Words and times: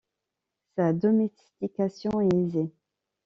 Sa 0.75 0.93
domestication 0.93 2.21
est 2.21 2.33
aisée. 2.35 2.71